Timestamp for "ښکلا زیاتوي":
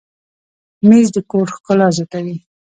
1.55-2.35